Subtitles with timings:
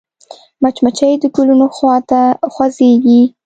[0.61, 2.21] مچمچۍ د ګلونو خوا ته
[2.53, 3.21] خوځېږي